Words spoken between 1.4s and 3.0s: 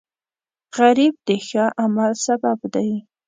ښه عمل سبب دی